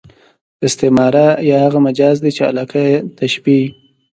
استعاره 0.65 1.25
هغه 1.65 1.79
مجاز 1.87 2.15
دئ، 2.23 2.31
چي 2.35 2.41
علاقه 2.49 2.79
ئې 2.87 2.95
تشبېه 3.19 3.57
يي. 3.61 3.67